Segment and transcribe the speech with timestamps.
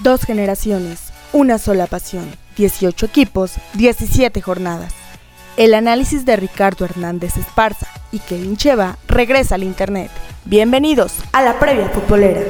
[0.00, 4.92] Dos generaciones, una sola pasión, 18 equipos, 17 jornadas.
[5.56, 10.10] El análisis de Ricardo Hernández Esparza y Kevin Cheva regresa al Internet.
[10.46, 12.42] Bienvenidos a la previa futbolera.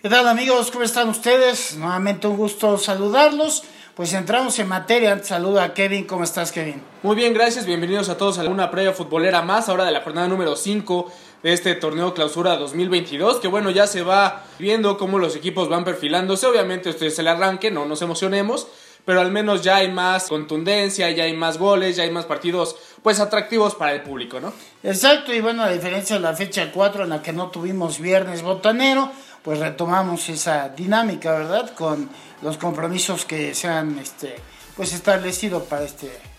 [0.00, 0.70] ¿Qué tal amigos?
[0.70, 1.76] ¿Cómo están ustedes?
[1.76, 3.62] Nuevamente un gusto saludarlos.
[3.94, 5.22] Pues entramos en materia.
[5.22, 6.04] Saludo a Kevin.
[6.04, 6.80] ¿Cómo estás, Kevin?
[7.02, 7.66] Muy bien, gracias.
[7.66, 11.52] Bienvenidos a todos a una previa futbolera más, ahora de la jornada número 5 de
[11.52, 13.40] este torneo clausura 2022.
[13.40, 16.46] Que bueno, ya se va viendo cómo los equipos van perfilándose.
[16.46, 18.68] Obviamente, este es el arranque, no nos emocionemos.
[19.04, 22.76] Pero al menos ya hay más contundencia, ya hay más goles, ya hay más partidos
[23.02, 24.52] pues atractivos para el público, ¿no?
[24.82, 28.42] Exacto, y bueno, a diferencia de la fecha 4 en la que no tuvimos viernes
[28.42, 29.10] botanero,
[29.42, 31.74] pues retomamos esa dinámica, ¿verdad?
[31.74, 32.10] Con
[32.42, 34.36] los compromisos que se han este,
[34.76, 36.29] pues establecido para este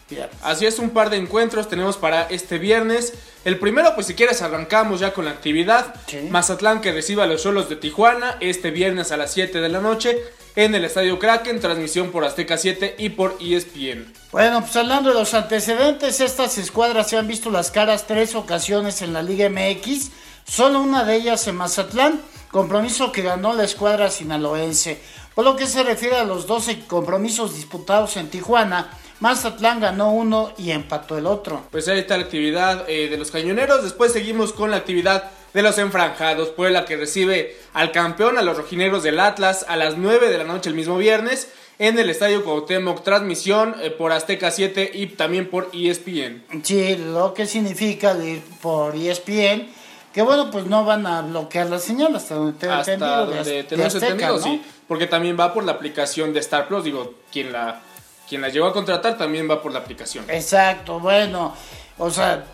[0.42, 3.14] Así es, un par de encuentros tenemos para este viernes.
[3.46, 5.96] El primero, pues si quieres, arrancamos ya con la actividad.
[6.08, 6.28] Sí.
[6.30, 9.82] Mazatlán que reciba a los solos de Tijuana este viernes a las 7 de la
[9.82, 10.18] noche
[10.56, 14.14] en el Estadio Kraken, transmisión por Azteca 7 y por ESPN.
[14.32, 19.02] Bueno, pues hablando de los antecedentes, estas escuadras se han visto las caras tres ocasiones
[19.02, 20.12] en la Liga MX,
[20.46, 25.02] solo una de ellas en Mazatlán, compromiso que ganó la escuadra sinaloense.
[25.36, 28.90] Por lo que se refiere a los 12 compromisos disputados en Tijuana,
[29.22, 31.64] Mazatlán ganó uno y empató el otro.
[31.72, 33.84] Pues ahí está la actividad eh, de los cañoneros.
[33.84, 36.50] Después seguimos con la actividad de los enfranjados.
[36.50, 40.44] Puebla que recibe al campeón, a los rojinegros del Atlas, a las 9 de la
[40.44, 41.50] noche el mismo viernes.
[41.78, 46.44] En el Estadio Cuauhtémoc, transmisión eh, por Azteca 7 y también por ESPN.
[46.64, 49.68] Sí, lo que significa de ir por ESPN,
[50.14, 53.28] que bueno, pues no van a bloquear la señal hasta donde tengo Hasta entendido.
[53.28, 54.44] de- donde de tenemos Azteca, entendido, ¿no?
[54.44, 54.62] sí.
[54.88, 56.84] Porque también va por la aplicación de Star Plus.
[56.84, 57.82] Digo, quien la,
[58.32, 60.24] quien la llegó a contratar también va por la aplicación.
[60.30, 61.54] Exacto, bueno,
[61.98, 62.46] o sea,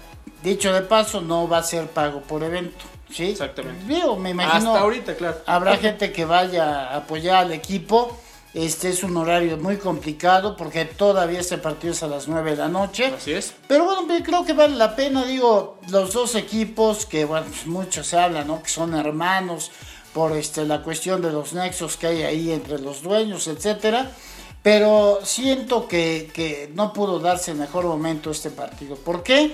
[0.42, 3.25] dicho de paso, no va a ser pago por evento, ¿sí?
[3.25, 3.85] Exactamente.
[3.85, 4.72] Digo, me imagino.
[4.72, 5.38] Hasta ahorita, claro.
[5.46, 8.18] Habrá gente que vaya a apoyar al equipo.
[8.56, 12.57] Este es un horario muy complicado porque todavía este partido es a las 9 de
[12.57, 13.13] la noche.
[13.16, 13.53] Así es.
[13.68, 17.68] Pero bueno, pues, creo que vale la pena, digo, los dos equipos que, bueno, pues,
[17.68, 18.63] mucho se habla, ¿no?
[18.63, 19.69] Que son hermanos
[20.12, 24.09] por este, la cuestión de los nexos que hay ahí entre los dueños, etcétera.
[24.67, 28.97] Pero siento que, que no pudo darse el mejor momento este partido.
[28.97, 29.53] ¿Por qué?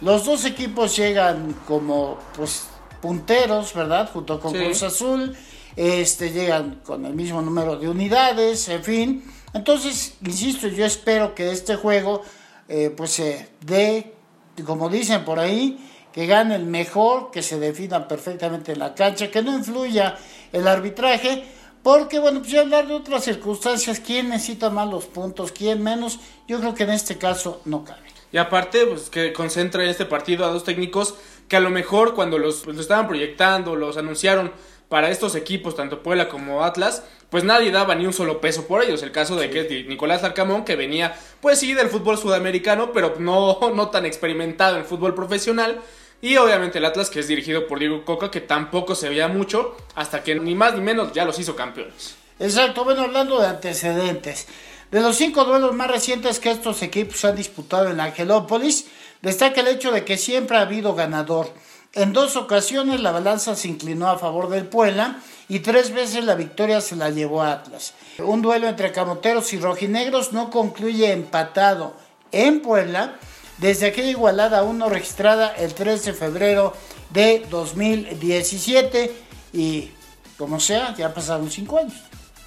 [0.00, 2.64] Los dos equipos llegan como, pues,
[3.02, 4.08] punteros, ¿verdad?
[4.10, 4.64] Junto con Sí.
[4.64, 5.36] Cruz Azul.
[5.76, 9.24] Este, llegan con el mismo número de unidades, en fin.
[9.52, 12.22] Entonces, insisto, yo espero que este juego
[12.66, 14.14] eh, pues se dé,
[14.64, 15.78] como dicen por ahí,
[16.10, 20.16] que gane el mejor, que se defina perfectamente en la cancha, que no influya
[20.52, 21.44] el arbitraje,
[21.84, 26.18] porque bueno, pues ya hablar de otras circunstancias, quién necesita más los puntos, quién menos,
[26.48, 28.00] yo creo que en este caso no cabe.
[28.32, 31.14] Y aparte, pues que concentra en este partido a dos técnicos
[31.46, 34.50] que a lo mejor cuando los, los estaban proyectando, los anunciaron
[34.88, 38.82] para estos equipos, tanto Puebla como Atlas, pues nadie daba ni un solo peso por
[38.82, 39.02] ellos.
[39.02, 42.92] El caso de que es de Nicolás Larcamón, que venía, pues sí, del fútbol sudamericano,
[42.92, 45.82] pero no, no tan experimentado en el fútbol profesional.
[46.24, 49.76] Y obviamente el Atlas, que es dirigido por Diego Coca, que tampoco se veía mucho,
[49.94, 52.14] hasta que ni más ni menos ya los hizo campeones.
[52.38, 54.46] Exacto, bueno, hablando de antecedentes.
[54.90, 58.86] De los cinco duelos más recientes que estos equipos han disputado en Angelópolis,
[59.20, 61.52] destaca el hecho de que siempre ha habido ganador.
[61.92, 65.20] En dos ocasiones la balanza se inclinó a favor del Puebla
[65.50, 67.92] y tres veces la victoria se la llevó a Atlas.
[68.16, 71.94] Un duelo entre camoteros y rojinegros no concluye empatado
[72.32, 73.18] en Puebla
[73.58, 76.74] desde aquella igualada 1 registrada el 3 de febrero
[77.10, 79.12] de 2017
[79.52, 79.90] y
[80.36, 81.94] como sea, ya pasaron cinco años.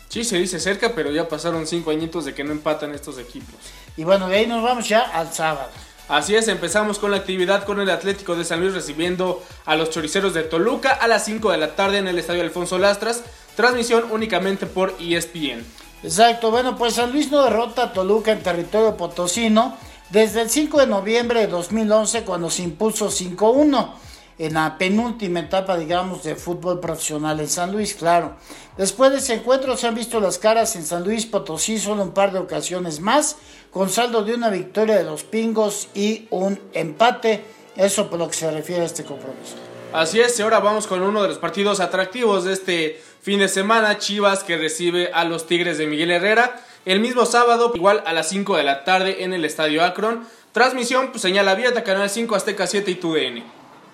[0.09, 3.55] Sí, se dice cerca, pero ya pasaron cinco añitos de que no empatan estos equipos.
[3.95, 5.69] Y bueno, de ahí nos vamos ya al sábado.
[6.07, 9.89] Así es, empezamos con la actividad con el Atlético de San Luis recibiendo a los
[9.89, 13.23] choriceros de Toluca a las 5 de la tarde en el Estadio Alfonso Lastras.
[13.57, 15.65] Transmisión únicamente por ESPN.
[16.03, 19.77] Exacto, bueno, pues San Luis no derrota a Toluca en territorio potosino
[20.09, 23.93] desde el 5 de noviembre de 2011 cuando se impuso 5-1
[24.39, 28.35] en la penúltima etapa, digamos, de fútbol profesional en San Luis, claro.
[28.77, 32.11] Después de ese encuentro se han visto las caras en San Luis Potosí solo un
[32.11, 33.37] par de ocasiones más,
[33.71, 37.43] con saldo de una victoria de los Pingos y un empate.
[37.75, 39.55] Eso por lo que se refiere a este compromiso.
[39.91, 43.47] Así es, y ahora vamos con uno de los partidos atractivos de este fin de
[43.47, 48.13] semana, Chivas que recibe a los Tigres de Miguel Herrera el mismo sábado, igual a
[48.13, 50.25] las 5 de la tarde en el Estadio Akron.
[50.51, 53.43] Transmisión, pues señal abierta, Canal 5, Azteca 7 y TUDN.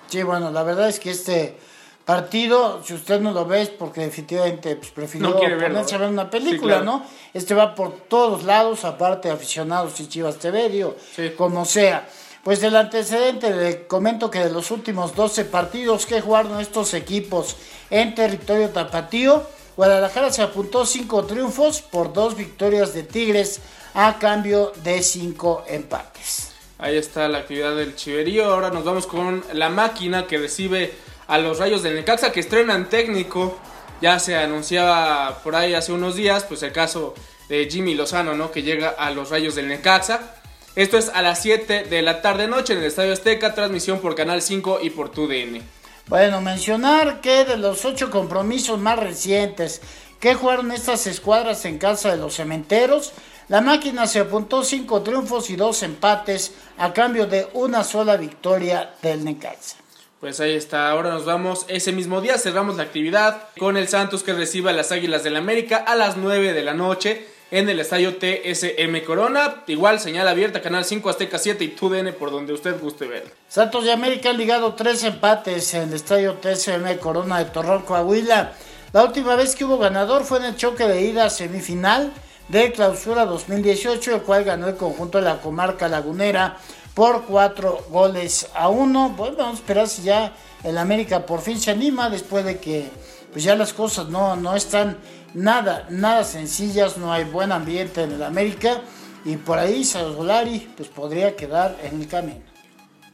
[0.08, 1.58] Sí, bueno, la verdad es que este
[2.06, 5.98] partido, si usted no lo ve, es porque definitivamente pues, prefirió No verlo, ponerse a
[5.98, 6.84] ver una película, Sí, claro.
[6.86, 7.06] ¿no?
[7.34, 11.32] Este va por todos lados, aparte de aficionados y Chivas TV, digo, Sí.
[11.38, 12.08] como sea.
[12.44, 17.56] Pues del antecedente le comento que de los últimos 12 partidos que jugaron estos equipos
[17.90, 19.44] en territorio tapatío,
[19.76, 23.60] Guadalajara se apuntó 5 triunfos por 2 victorias de Tigres
[23.94, 26.52] a cambio de 5 empates.
[26.78, 28.46] Ahí está la actividad del Chiverío.
[28.46, 30.94] Ahora nos vamos con la máquina que recibe
[31.28, 33.58] a los Rayos del Necaxa que estrenan técnico.
[34.02, 37.14] Ya se anunciaba por ahí hace unos días, pues el caso
[37.50, 38.52] de Jimmy Lozano, ¿no?
[38.52, 40.36] Que llega a los Rayos del Necaxa.
[40.76, 44.16] Esto es a las 7 de la tarde noche en el Estadio Azteca, transmisión por
[44.16, 45.62] Canal 5 y por TUDN.
[46.08, 49.82] Bueno, mencionar que de los ocho compromisos más recientes
[50.20, 53.14] que jugaron estas escuadras en casa de los cementeros,
[53.48, 58.94] la máquina se apuntó cinco triunfos y dos empates a cambio de una sola victoria
[59.02, 59.78] del Necaxa.
[60.20, 64.24] Pues ahí está, ahora nos vamos ese mismo día, cerramos la actividad con el Santos
[64.24, 67.80] que recibe a las Águilas del América a las 9 de la noche en el
[67.80, 69.64] estadio TSM Corona.
[69.68, 73.32] Igual, señal abierta, Canal 5, Azteca 7 y TUDN por donde usted guste ver.
[73.48, 78.54] Santos de América han ligado tres empates en el estadio TSM Corona de Torreón, Coahuila.
[78.92, 82.12] La última vez que hubo ganador fue en el choque de ida semifinal
[82.48, 86.58] de clausura 2018, el cual ganó el conjunto de la comarca lagunera
[86.96, 89.14] por cuatro goles a uno.
[89.16, 90.34] Pues vamos a esperar si ya
[90.64, 92.90] el América por fin se anima después de que
[93.34, 94.98] pues ya las cosas no, no están
[95.34, 98.82] nada, nada sencillas, no hay buen ambiente en el América
[99.26, 102.44] y por ahí Solari pues podría quedar en el camino.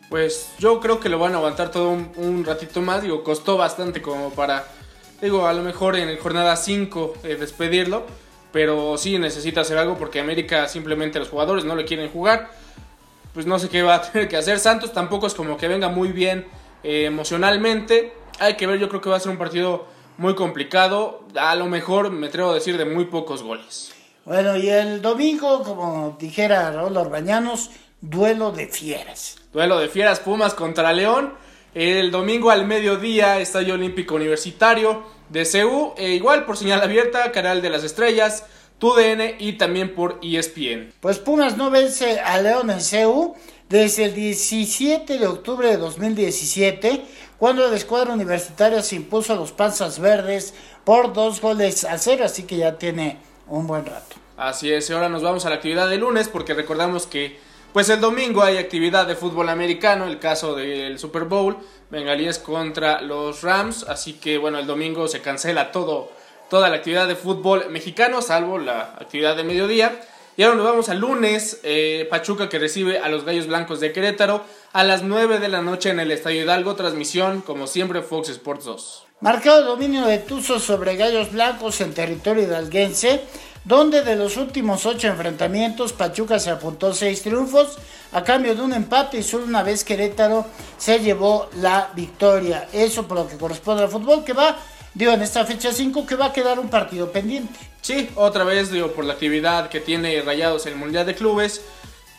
[0.09, 4.01] Pues yo creo que lo van a aguantar todo un, ratito más, digo, costó bastante
[4.01, 4.65] como para,
[5.21, 8.05] digo, a lo mejor en jornada 5 eh, despedirlo,
[8.51, 12.49] pero sí necesita hacer algo porque América simplemente los jugadores no le quieren jugar,
[13.33, 14.59] pues no sé qué va a tener que hacer.
[14.59, 16.45] Santos tampoco es como que venga muy bien
[16.83, 19.85] eh, emocionalmente, hay que ver, yo creo que va a ser un partido
[20.19, 21.25] muy complicado.
[21.35, 23.91] A lo mejor me atrevo a decir de muy pocos goles.
[24.25, 27.71] Bueno, y el domingo, como dijera Raúl Orbañanos,
[28.01, 29.37] duelo de fieras.
[29.51, 31.33] Duelo de fieras, Pumas contra León.
[31.73, 35.93] El domingo al mediodía, Estadio Olímpico Universitario de CEU.
[35.97, 38.45] E igual por señal abierta, Canal de las Estrellas,
[38.77, 40.93] TUDN y también por ESPN.
[40.99, 43.35] Pues Pumas no vence a León en CEU
[43.69, 47.05] desde el 17 de octubre de 2017
[47.39, 50.53] cuando la escuadra universitaria se impuso a los Panzas Verdes
[50.83, 54.17] por dos goles a cero, así que ya tiene un buen rato.
[54.37, 57.39] Así es, ahora nos vamos a la actividad de lunes porque recordamos que
[57.73, 61.57] pues el domingo hay actividad de fútbol americano, el caso del Super Bowl,
[61.89, 66.11] Bengalíes contra los Rams, así que bueno, el domingo se cancela todo,
[66.49, 70.01] toda la actividad de fútbol mexicano, salvo la actividad de mediodía.
[70.37, 73.91] Y ahora nos vamos al lunes, eh, Pachuca que recibe a los Gallos Blancos de
[73.91, 78.29] Querétaro a las 9 de la noche en el Estadio Hidalgo, transmisión como siempre Fox
[78.29, 79.05] Sports 2.
[79.21, 83.21] Marcado dominio de Tuzos sobre Gallos Blancos en territorio hidalguense,
[83.65, 87.77] donde de los últimos ocho enfrentamientos Pachuca se apuntó seis triunfos
[88.13, 90.45] a cambio de un empate y solo una vez Querétaro
[90.77, 92.69] se llevó la victoria.
[92.71, 94.55] Eso por lo que corresponde al fútbol que va
[94.93, 97.59] digo, en esta fecha 5 que va a quedar un partido pendiente.
[97.89, 101.65] Sí, otra vez, digo, por la actividad que tiene Rayados en el Mundial de Clubes.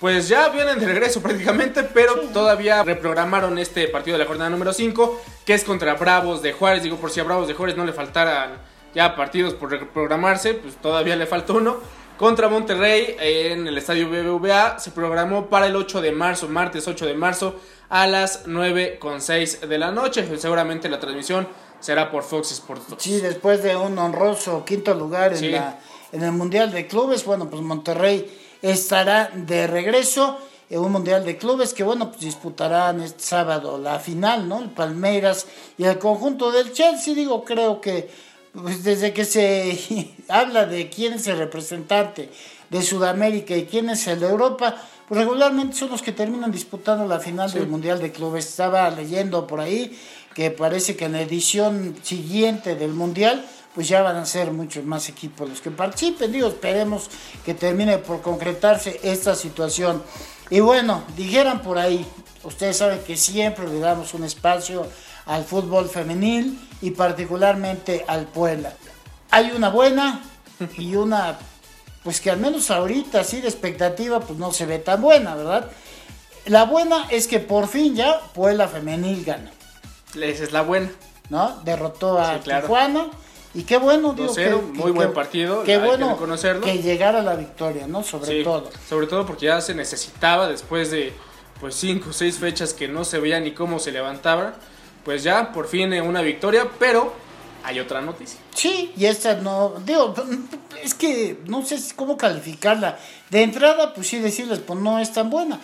[0.00, 4.72] Pues ya vienen de regreso prácticamente, pero todavía reprogramaron este partido de la jornada número
[4.72, 6.82] 5, que es contra Bravos de Juárez.
[6.82, 8.58] Digo, por si a Bravos de Juárez no le faltaran
[8.96, 11.76] ya partidos por reprogramarse, pues todavía le falta uno.
[12.16, 17.06] Contra Monterrey en el estadio BBVA se programó para el 8 de marzo, martes 8
[17.06, 20.36] de marzo, a las 9.6 de la noche.
[20.36, 21.46] Seguramente la transmisión
[21.80, 23.02] será por Fox Sports 2.
[23.02, 25.78] Sí, después de un honroso quinto lugar en, la,
[26.12, 28.30] en el Mundial de Clubes, bueno, pues Monterrey
[28.62, 33.98] estará de regreso en un Mundial de Clubes que, bueno, pues disputarán este sábado la
[33.98, 34.60] final, ¿no?
[34.60, 35.46] El Palmeiras
[35.76, 38.08] y el conjunto del Chelsea, digo, creo que
[38.52, 42.30] pues desde que se habla de quién es el representante
[42.68, 44.76] de Sudamérica y quién es el de Europa,
[45.08, 48.46] pues regularmente son los que terminan disputando la final del Mundial de Clubes.
[48.46, 49.98] Estaba leyendo por ahí
[50.34, 54.84] que parece que en la edición siguiente del Mundial pues ya van a ser muchos
[54.84, 56.32] más equipos los que participen.
[56.32, 57.08] Digo, esperemos
[57.44, 60.02] que termine por concretarse esta situación.
[60.50, 62.04] Y bueno, dijeran por ahí,
[62.42, 64.86] ustedes saben que siempre le damos un espacio
[65.30, 68.74] al fútbol femenil y particularmente al Puebla.
[69.30, 70.22] Hay una buena
[70.76, 71.38] y una,
[72.02, 75.70] pues que al menos ahorita, así de expectativa, pues no se ve tan buena, ¿verdad?
[76.46, 79.52] La buena es que por fin ya Puebla femenil gana.
[80.20, 80.90] Esa es la buena.
[81.28, 81.60] ¿No?
[81.64, 83.06] Derrotó a Tijuana.
[83.54, 85.62] Y qué bueno, digo, que, muy buen partido.
[85.62, 88.02] Qué bueno que, que, llegara la victoria, ¿no?
[88.02, 88.68] Sobre todo.
[88.88, 91.12] Sobre todo porque ya se necesitaba después de
[91.60, 94.54] pues cinco o seis fechas que no se veía ni cómo se levantaba.
[95.04, 97.12] Pues ya, por fin eh, una victoria, pero
[97.64, 98.38] hay otra noticia.
[98.54, 100.14] Sí, y esta no, digo,
[100.82, 102.98] es que no sé cómo calificarla.
[103.30, 105.60] De entrada, pues sí decirles, pues no es tan buena.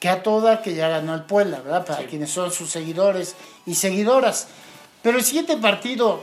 [0.00, 1.84] que a toda que ya ganó el Puebla, ¿verdad?
[1.84, 3.36] Para quienes son sus seguidores
[3.66, 4.48] y seguidoras.
[5.02, 6.22] Pero el siguiente partido,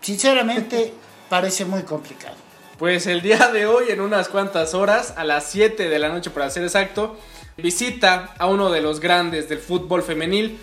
[0.00, 0.94] sinceramente,
[1.28, 2.36] parece muy complicado.
[2.78, 6.30] Pues el día de hoy, en unas cuantas horas, a las 7 de la noche
[6.30, 7.18] para ser exacto,
[7.58, 10.58] visita a uno de los grandes del fútbol femenil.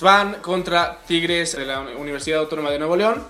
[0.00, 3.22] Van contra Tigres de la Universidad Autónoma de Nuevo León,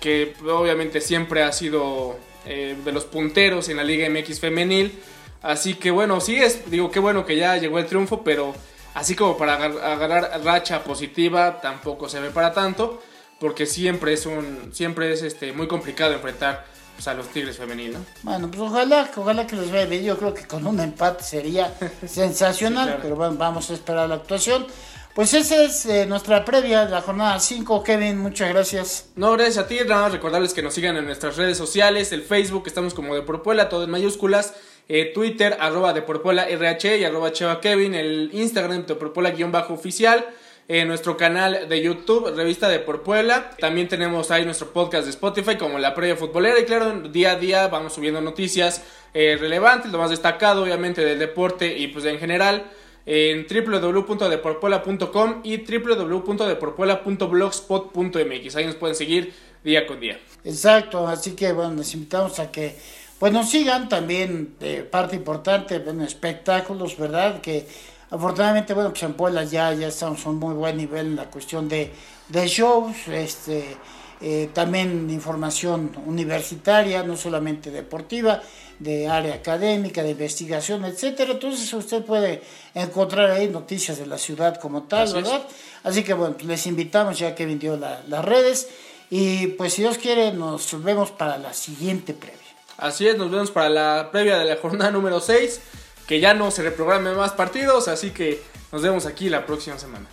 [0.00, 5.00] que obviamente siempre ha sido eh, de los punteros en la Liga MX femenil.
[5.42, 8.54] Así que bueno, sí es, digo, qué bueno que ya llegó el triunfo, pero
[8.94, 13.00] así como para agarrar racha positiva tampoco se ve para tanto,
[13.38, 18.02] porque siempre es un, siempre es este muy complicado enfrentar pues, a los Tigres femeninos.
[18.22, 20.04] Bueno, pues ojalá, ojalá que les vaya bien.
[20.04, 21.74] Yo creo que con un empate sería
[22.06, 24.66] sensacional, pero bueno, vamos a esperar la actuación.
[25.14, 27.82] Pues esa es eh, nuestra previa de la jornada 5.
[27.84, 29.10] Kevin, muchas gracias.
[29.14, 29.78] No, gracias a ti.
[29.86, 33.20] Nada más recordarles que nos sigan en nuestras redes sociales, el Facebook, estamos como de
[33.20, 34.54] Porpuela, todo en mayúsculas.
[34.88, 40.26] Eh, Twitter, arroba de Porpuela RH y arroba Cheva Kevin, el Instagram de Porpuela-oficial.
[40.68, 43.50] En nuestro canal de YouTube, Revista de Por Puebla.
[43.58, 46.58] También tenemos ahí nuestro podcast de Spotify como La Previa Futbolera.
[46.58, 51.18] Y claro, día a día vamos subiendo noticias eh, relevantes, lo más destacado obviamente del
[51.18, 52.70] deporte y pues en general
[53.06, 58.56] en www.deporpuela.com y www.deporpuela.blogspot.mx.
[58.56, 59.32] Ahí nos pueden seguir
[59.64, 60.20] día con día.
[60.44, 62.74] Exacto, así que bueno, les invitamos a que
[63.18, 67.40] pues nos sigan también, eh, parte importante, bueno, espectáculos, ¿verdad?
[67.40, 67.66] Que
[68.10, 71.26] afortunadamente, bueno, pues en Puebla ya, ya estamos a un muy buen nivel en la
[71.26, 71.92] cuestión de,
[72.28, 73.76] de shows, este
[74.22, 78.40] eh, también información universitaria, no solamente deportiva,
[78.78, 81.32] de área académica, de investigación, etcétera.
[81.32, 82.42] Entonces usted puede
[82.74, 85.42] encontrar ahí noticias de la ciudad como tal, ¿verdad?
[85.82, 88.68] Así que bueno, les invitamos ya que vendió las redes
[89.10, 92.38] y pues si Dios quiere nos vemos para la siguiente previa.
[92.78, 95.60] Así es, nos vemos para la previa de la jornada número 6,
[96.06, 100.06] que ya no se reprogramen más partidos, así que nos vemos aquí la próxima semana.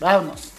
[0.00, 0.55] Vámonos.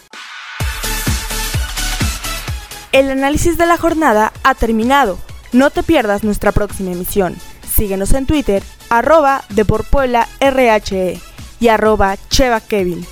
[2.90, 5.18] El análisis de la jornada ha terminado.
[5.52, 7.36] No te pierdas nuestra próxima emisión.
[7.70, 11.20] Síguenos en Twitter, arroba de por RHE
[11.60, 13.06] y arroba Cheva Kevin.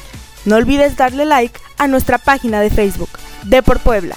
[0.45, 3.11] No olvides darle like a nuestra página de Facebook,
[3.45, 4.17] de por Puebla.